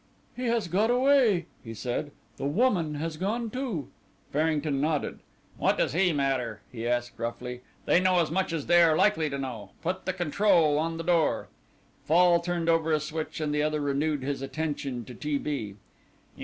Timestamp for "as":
8.17-8.31, 8.51-8.65